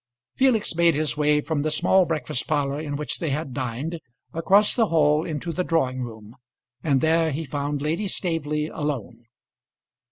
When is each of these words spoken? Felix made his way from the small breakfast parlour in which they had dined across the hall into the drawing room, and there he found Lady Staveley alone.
Felix 0.35 0.73
made 0.73 0.95
his 0.95 1.15
way 1.15 1.41
from 1.41 1.61
the 1.61 1.69
small 1.69 2.05
breakfast 2.05 2.47
parlour 2.47 2.81
in 2.81 2.95
which 2.95 3.19
they 3.19 3.29
had 3.29 3.53
dined 3.53 3.99
across 4.33 4.73
the 4.73 4.87
hall 4.87 5.23
into 5.23 5.51
the 5.51 5.63
drawing 5.63 6.01
room, 6.01 6.35
and 6.83 7.01
there 7.01 7.29
he 7.29 7.45
found 7.45 7.83
Lady 7.83 8.07
Staveley 8.07 8.65
alone. 8.65 9.25